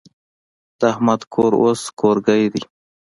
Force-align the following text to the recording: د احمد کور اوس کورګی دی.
د 0.79 0.81
احمد 0.93 1.21
کور 1.33 1.51
اوس 1.61 1.81
کورګی 1.99 2.43
دی. 2.53 2.63